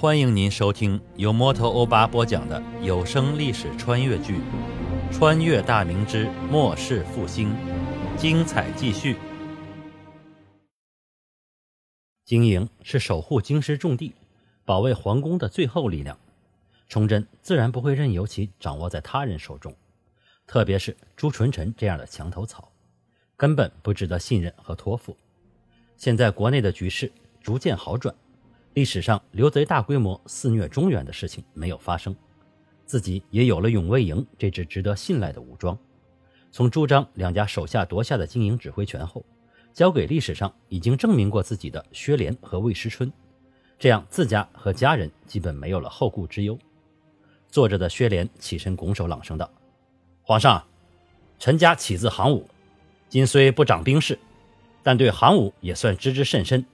[0.00, 4.38] 欢迎您收听由摩托欧巴播讲的有声历史穿越剧
[5.12, 7.50] 《穿越大明之末世复兴》，
[8.16, 9.18] 精彩继续。
[12.24, 14.14] 经营是守护京师重地、
[14.64, 16.18] 保卫皇宫的最后力量，
[16.88, 19.76] 崇祯自然不会任由其掌握在他人手中，
[20.46, 22.72] 特别是朱纯臣这样的墙头草，
[23.36, 25.14] 根本不值得信任和托付。
[25.98, 28.14] 现在国内的局势逐渐好转。
[28.74, 32.14] 历史上刘贼大规模肆虐中原的事情没有发生，
[32.86, 35.76] 自己也有了永卫营这支值得信赖的武装。
[36.52, 39.24] 从朱张两家手下夺下的经营指挥权后，
[39.72, 43.12] 交给历史上已经证明过自己的薛廉和魏时春，
[43.76, 46.56] 这样自家和家人基本没有了后顾之忧。
[47.48, 49.50] 坐着的薛廉起身拱手朗声道
[50.22, 50.64] ：“皇上，
[51.40, 52.48] 臣家起自行伍，
[53.08, 54.16] 今虽不掌兵事，
[54.84, 56.64] 但对行伍也算知之甚深。”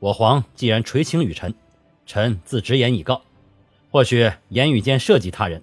[0.00, 1.52] 我皇既然垂青于臣，
[2.06, 3.22] 臣自直言以告。
[3.90, 5.62] 或许言语间涉及他人，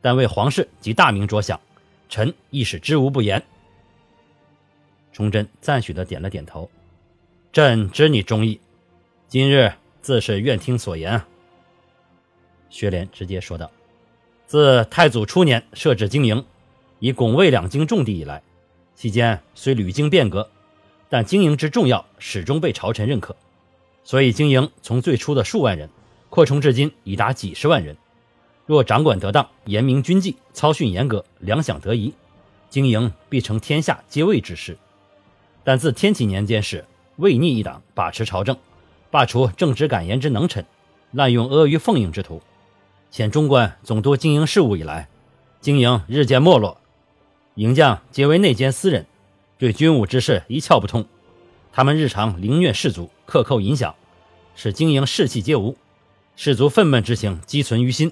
[0.00, 1.60] 但为皇室及大明着想，
[2.08, 3.42] 臣亦是知无不言。
[5.12, 6.70] 崇祯赞许的点了点头，
[7.52, 8.60] 朕知你忠义，
[9.28, 11.20] 今日自是愿听所言。
[12.70, 13.70] 薛廉直接说道
[14.46, 16.44] ：“自太祖初年设置经营，
[16.98, 18.42] 以拱卫两京重地以来，
[18.94, 20.48] 期间虽屡经变革，
[21.08, 23.36] 但经营之重要始终被朝臣认可。”
[24.06, 25.90] 所以，经营从最初的数万人，
[26.30, 27.96] 扩充至今已达几十万人。
[28.64, 32.14] 若掌管得当，严明军纪，操训严格，粮饷得宜，
[32.70, 34.78] 经营必成天下皆畏之势。
[35.64, 36.84] 但自天启年间始，
[37.16, 38.56] 魏逆一党把持朝政，
[39.10, 40.64] 罢除正直敢言之能臣，
[41.10, 42.40] 滥用阿谀奉迎之徒，
[43.10, 45.08] 遣中官总督经营事务以来，
[45.60, 46.80] 经营日渐没落，
[47.56, 49.04] 营将皆为内奸私人，
[49.58, 51.04] 对军务之事一窍不通。
[51.76, 53.92] 他们日常凌虐士卒，克扣银饷，
[54.54, 55.76] 使经营士气皆无，
[56.34, 58.10] 士卒愤懑之情积存于心。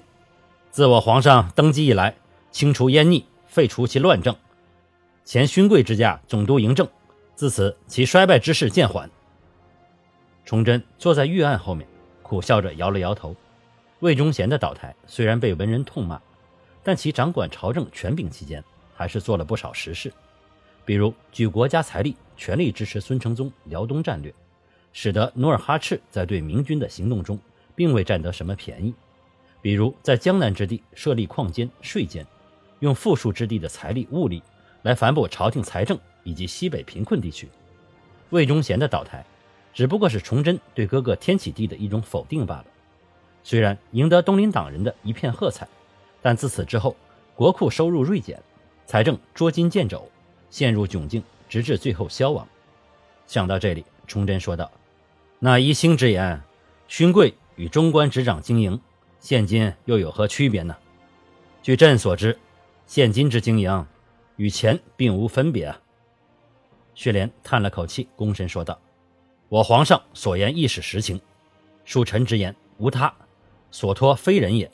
[0.69, 2.15] 自我皇上登基以来，
[2.51, 4.35] 清除阉逆，废除其乱政，
[5.23, 6.87] 前勋贵之家总督嬴政，
[7.33, 9.09] 自此其衰败之势渐缓。
[10.45, 11.87] 崇祯坐在御案后面，
[12.21, 13.35] 苦笑着摇了摇头。
[14.01, 16.21] 魏忠贤的倒台虽然被文人痛骂，
[16.83, 20.13] 但其掌管朝政权柄期间，还是做了不少实事。
[20.85, 24.33] 比如举国家财力，全力支持孙承宗辽东战略，
[24.93, 27.39] 使得努尔哈赤在对明军的行动中，
[27.75, 28.93] 并未占得什么便宜。
[29.61, 32.23] 比如在江南之地设立矿监、税监，
[32.81, 34.43] 用富庶之地的财力物力
[34.83, 37.49] 来反哺朝廷财政以及西北贫困地区。
[38.29, 39.25] 魏忠贤的倒台，
[39.73, 42.65] 只不过是崇祯对哥哥天启帝的一种否定罢了。
[43.43, 45.67] 虽然赢得东林党人的一片喝彩，
[46.21, 46.95] 但自此之后，
[47.35, 48.39] 国库收入锐减，
[48.85, 50.07] 财政捉襟见肘。
[50.55, 52.47] 陷入窘境，直至最后消亡。
[53.27, 54.71] 想到这里，崇祯说道
[55.37, 56.41] ：“那一星之言，
[56.87, 58.79] 勋贵与中官执掌经营，
[59.19, 60.73] 现今又有何区别呢？
[61.61, 62.39] 据朕所知，
[62.85, 63.85] 现今之经营
[64.37, 65.77] 与前并无分别啊。”
[66.95, 68.79] 薛莲叹了口气，躬身说道
[69.49, 71.19] ：“我皇上所言亦是实情，
[71.85, 73.13] 恕臣直言，无他，
[73.71, 74.71] 所托非人也。”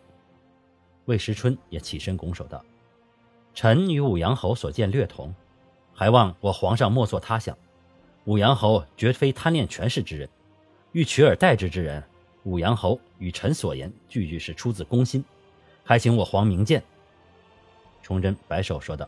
[1.05, 2.63] 魏时春也起身拱手道
[3.55, 5.33] ：“臣与武阳侯所见略同。”
[6.01, 7.55] 还望我皇上莫作他想，
[8.23, 10.27] 武阳侯绝非贪恋权势之人，
[10.93, 12.03] 欲取而代之之人。
[12.41, 15.23] 武阳侯与臣所言句句是出自公心，
[15.83, 16.81] 还请我皇明鉴。
[18.01, 19.07] 崇祯摆手说道：“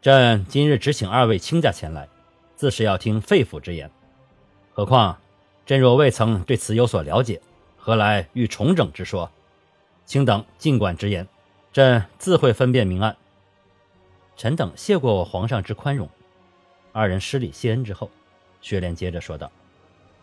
[0.00, 2.08] 朕今日只请二位卿家前来，
[2.54, 3.90] 自是要听肺腑之言。
[4.72, 5.18] 何况
[5.66, 7.42] 朕若未曾对此有所了解，
[7.76, 9.28] 何来欲重整之说？
[10.04, 11.26] 卿等尽管直言，
[11.72, 13.16] 朕自会分辨明暗。”
[14.36, 16.08] 臣等谢过我皇上之宽容。
[16.92, 18.10] 二人施礼谢恩之后，
[18.60, 19.50] 薛莲接着说道：“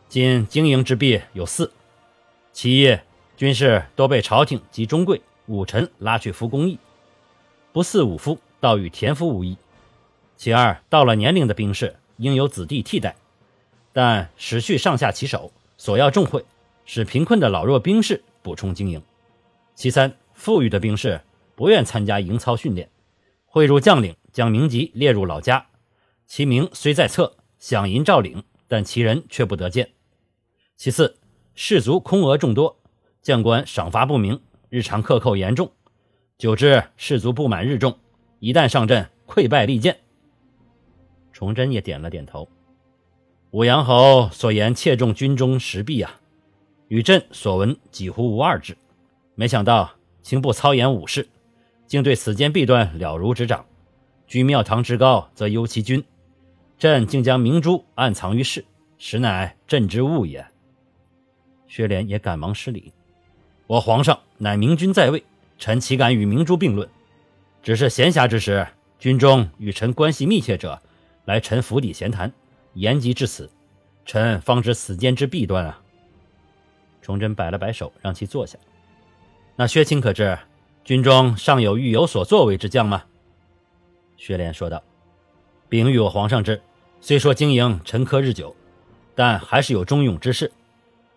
[0.07, 1.71] 今经营之弊有四：
[2.51, 2.97] 其一，
[3.35, 6.77] 军士多被朝廷及中贵武臣拉去服公役，
[7.71, 9.55] 不似武夫，倒与田夫无异；
[10.37, 13.15] 其二，到了年龄的兵士应有子弟替代，
[13.91, 16.45] 但时序上下其手，索要重会，
[16.85, 18.99] 使贫困的老弱兵士补充经营；
[19.73, 21.21] 其三，富裕的兵士
[21.55, 22.87] 不愿参加营操训练。”
[23.53, 25.67] 汇入将领，将名籍列入老家，
[26.25, 29.91] 其名虽在册，饷银照领，但其人却不得见。
[30.75, 31.19] 其次，
[31.53, 32.81] 士卒空额众多，
[33.21, 35.71] 将官赏罚不明，日常克扣严重，
[36.35, 37.95] 久之士卒不满日重，
[38.39, 39.99] 一旦上阵，溃败利剑。
[41.31, 42.49] 崇祯也点了点头。
[43.51, 46.19] 武阳侯所言切中军中实弊啊，
[46.87, 48.75] 与朕所闻几乎无二致。
[49.35, 49.91] 没想到
[50.23, 51.29] 卿不操演武事。
[51.87, 53.65] 竟对此间弊端了如指掌，
[54.27, 56.03] 居庙堂之高则忧其君，
[56.77, 58.65] 朕竟将明珠暗藏于室，
[58.97, 60.45] 实乃朕之误也。
[61.67, 62.93] 薛莲也赶忙施礼，
[63.67, 65.23] 我皇上乃明君在位，
[65.57, 66.87] 臣岂敢与明珠并论？
[67.61, 68.67] 只是闲暇之时，
[68.99, 70.81] 军中与臣关系密切者
[71.25, 72.31] 来臣府邸闲谈，
[72.73, 73.49] 言及至此，
[74.05, 75.79] 臣方知此间之弊端啊。
[77.01, 78.57] 崇祯摆了摆手，让其坐下。
[79.55, 80.37] 那薛青可知，
[80.83, 83.05] 军中尚有欲有所作为之将吗？
[84.17, 84.83] 薛莲说道
[85.69, 86.61] ：“禀与我皇上之，
[86.99, 88.53] 虽说经营沉疴日久，
[89.15, 90.51] 但还是有忠勇之士，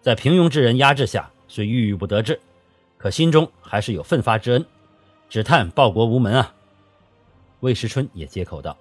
[0.01, 2.41] 在平庸之人压制下，虽郁郁不得志，
[2.97, 4.65] 可心中还是有奋发之恩。”
[5.29, 6.55] 只叹报国无门啊！
[7.59, 8.79] 魏时春也接口道：“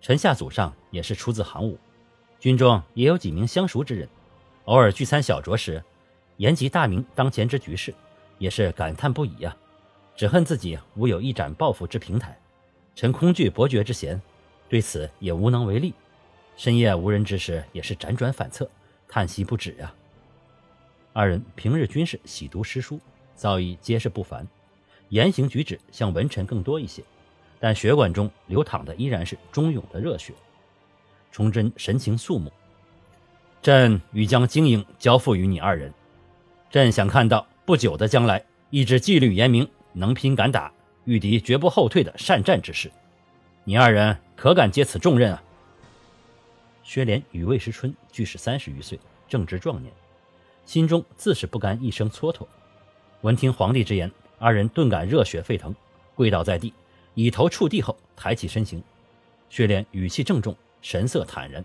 [0.00, 1.78] 臣下祖上也是出自行伍，
[2.40, 4.08] 军中也有几名相熟之人，
[4.64, 5.84] 偶尔聚餐小酌时，
[6.38, 7.94] 言及大明当前之局势，
[8.38, 9.54] 也是感叹不已呀。
[10.16, 12.38] 只恨自己无有一展抱负之平台，
[12.94, 14.20] 臣空惧伯爵之嫌，
[14.66, 15.92] 对此也无能为力。
[16.56, 18.68] 深夜无人之时，也是辗转反侧，
[19.06, 19.92] 叹息不止呀。”
[21.12, 22.98] 二人平日均是喜读诗书，
[23.34, 24.46] 造诣皆是不凡。
[25.10, 27.02] 言行举止像文臣更多一些，
[27.60, 30.32] 但血管中流淌的依然是忠勇的热血。
[31.30, 32.50] 崇祯神情肃穆，
[33.60, 35.92] 朕欲将经营交付于你二人。
[36.70, 40.70] 朕想看到不久的将来，一支纪律严明、能拼敢打、
[41.06, 42.92] 御敌绝不后退的善战之士。
[43.64, 45.42] 你二人可敢接此重任啊？
[46.82, 49.90] 薛莲与魏时春俱是三十余岁，正值壮年，
[50.66, 52.46] 心中自是不甘一生蹉跎。
[53.22, 54.10] 闻听皇帝之言。
[54.38, 55.74] 二人顿感热血沸腾，
[56.14, 56.70] 跪倒在地，
[57.14, 58.82] 以头触地后抬起身形。
[59.48, 61.64] 薛莲语气郑重，神色坦然：“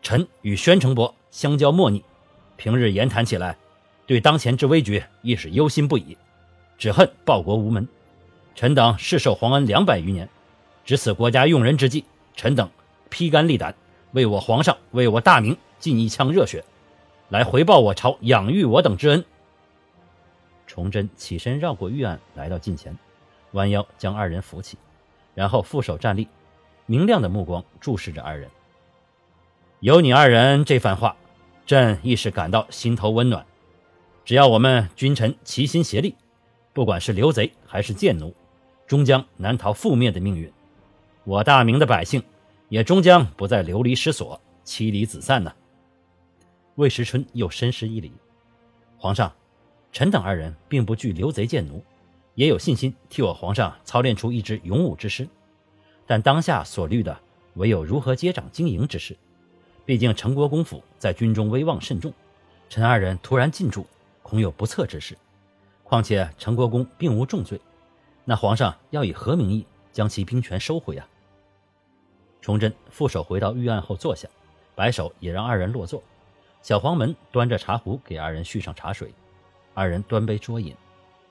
[0.00, 2.02] 臣与宣城伯相交莫逆，
[2.56, 3.58] 平日言谈起来，
[4.06, 6.16] 对当前之危局亦是忧心不已。
[6.78, 7.86] 只恨报国无门。
[8.54, 10.28] 臣等世受皇恩两百余年，
[10.84, 12.70] 值此国家用人之际，臣等
[13.10, 13.74] 披肝沥胆，
[14.12, 16.64] 为我皇上，为我大明尽一腔热血，
[17.28, 19.24] 来回报我朝养育我等之恩。”
[20.66, 22.96] 崇祯起身绕过御案，来到近前，
[23.52, 24.78] 弯腰将二人扶起，
[25.34, 26.28] 然后负手站立，
[26.86, 28.50] 明亮的目光注视着二人。
[29.80, 31.14] 有你二人这番话，
[31.66, 33.44] 朕亦是感到心头温暖。
[34.24, 36.16] 只要我们君臣齐心协力，
[36.76, 38.34] 不管是刘贼还是贱奴，
[38.86, 40.52] 终将难逃覆灭的命运。
[41.24, 42.22] 我大明的百姓，
[42.68, 45.50] 也终将不再流离失所、妻离子散呢。
[46.74, 48.12] 魏时春又深施一礼，
[48.98, 49.32] 皇上。
[49.90, 51.82] 臣等二人并不惧刘贼贱奴，
[52.34, 55.26] 也有信心替我皇上操练出一支勇武之师。
[56.06, 57.18] 但当下所虑的
[57.54, 59.16] 唯有如何接掌经营之事。
[59.86, 62.12] 毕竟成国公府在军中威望甚重，
[62.68, 63.86] 臣二人突然进驻，
[64.22, 65.16] 恐有不测之事。
[65.88, 67.60] 况且成国公并无重罪，
[68.24, 71.06] 那皇上要以何名义将其兵权收回啊？
[72.40, 74.28] 崇祯负手回到御案后坐下，
[74.74, 76.02] 摆手也让二人落座。
[76.60, 79.14] 小黄门端着茶壶给二人续上茶水。
[79.74, 80.74] 二人端杯啜饮，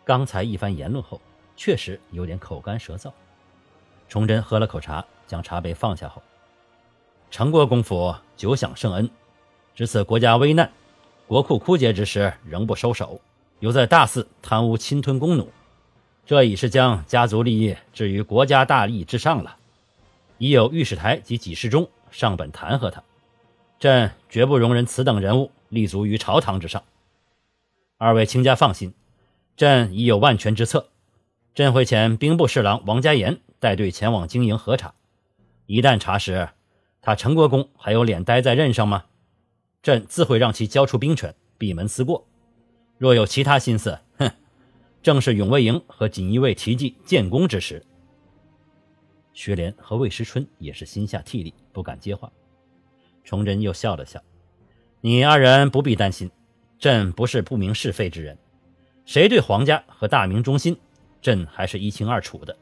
[0.06, 1.20] 刚才一番言论后，
[1.58, 3.12] 确实有点口干舌燥。
[4.08, 6.22] 崇祯喝了口茶，将茶杯放下后，
[7.30, 9.10] 成国公府久享圣恩，
[9.74, 10.72] 值此国家危难、
[11.28, 13.20] 国库枯竭之时，仍不收手，
[13.66, 15.50] 又在大肆贪污侵吞公奴，
[16.24, 19.58] 这已是将家族利益置于国家大义之上了。
[20.38, 23.02] 已有御史台及几事中上本弹劾他，
[23.80, 26.84] 朕绝不容忍此等人物立足于朝堂之上。
[27.98, 28.94] 二位卿家放心，
[29.58, 30.90] 朕已有万全之策。
[31.56, 34.94] 朕会遣兵部侍郎王家言带队前往经营核查。
[35.66, 36.50] 一旦查实，
[37.02, 39.06] 他陈国公还有脸待在任上吗？
[39.82, 42.28] 朕自会让其交出兵权，闭门思过。
[42.98, 44.32] 若有其他心思，哼，
[45.02, 47.84] 正是永卫营和锦衣卫提记建功之时。
[49.34, 52.32] 薛莲和魏时春也是心下涕厉，不敢接话。
[53.24, 54.22] 崇祯又笑了笑
[55.02, 56.32] ：“你二人不必担心。”
[56.78, 58.38] 朕不是不明是非之人，
[59.06, 60.78] 谁对皇家和大明忠心，
[61.22, 62.56] 朕还是一清二楚的。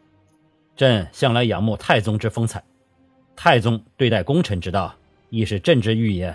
[0.76, 2.64] 朕向来仰慕太宗之风采，
[3.36, 4.96] 太宗对待功臣之道，
[5.32, 6.34] 亦是朕之欲也。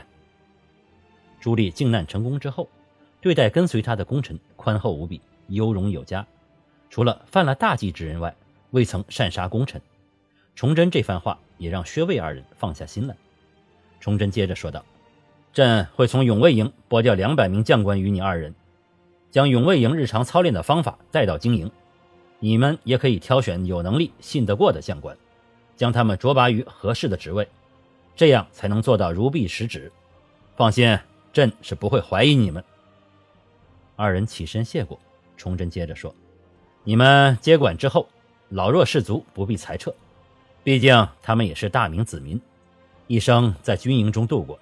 [1.40, 2.68] 朱棣靖难成功之后，
[3.20, 6.26] 对待跟随他的功臣宽厚无比，优容有加，
[6.90, 8.34] 除了犯了大忌之人外，
[8.70, 9.80] 未曾擅杀功臣。
[10.54, 13.16] 崇祯这番话也让薛魏二人放下心来。
[14.00, 14.84] 崇祯接着说道。
[15.50, 18.54] 朕会从永卫营拨调两百名将官与你二人，
[19.30, 21.68] 将永卫营日常操练的方法带到经营。
[22.38, 25.16] 你们也可以挑选有能力、信得过的将官，
[25.74, 27.48] 将他们擢拔于合适的职位，
[28.14, 29.90] 这样才能做到如臂使指。
[30.54, 30.96] 放心，
[31.32, 32.62] 朕是不会怀疑你们。
[33.98, 34.96] 二人起身谢过，
[35.36, 36.14] 崇祯接着说
[36.84, 38.08] ：“你们接管之后，
[38.50, 39.92] 老弱士卒不必裁撤，
[40.62, 42.40] 毕竟他们也是大明子民，
[43.08, 44.56] 一生在军营中度过。”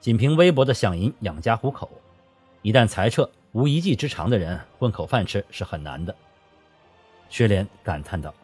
[0.00, 1.88] 仅凭微薄的饷银养家糊口，
[2.62, 6.12] 一旦裁撤，无一技之长的人混口饭吃是很难的。
[7.30, 8.34] 薛莲感叹道：“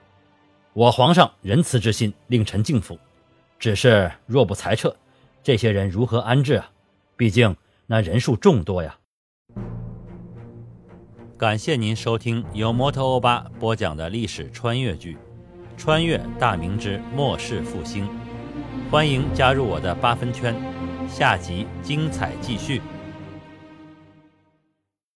[0.74, 2.96] 我皇上仁慈之心令臣敬服，
[3.58, 4.94] 只是若不裁撤，
[5.42, 6.70] 这些人如何安置啊？
[7.16, 7.56] 毕竟
[7.88, 8.96] 那人数众多呀。”
[11.40, 15.14] 感谢您收听由摩托欧巴播讲的历史穿越剧
[15.74, 18.04] 《穿越大明之末世复兴》，
[18.90, 20.54] 欢迎加入我的八分圈，
[21.08, 22.82] 下集精彩继续。